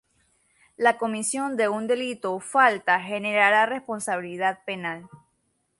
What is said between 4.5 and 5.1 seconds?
penal.